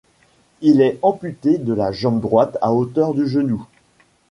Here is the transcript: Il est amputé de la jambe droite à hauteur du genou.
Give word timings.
Il 0.61 0.81
est 0.81 0.97
amputé 1.03 1.59
de 1.59 1.73
la 1.73 1.91
jambe 1.91 2.21
droite 2.21 2.57
à 2.63 2.73
hauteur 2.73 3.13
du 3.13 3.27
genou. 3.27 3.67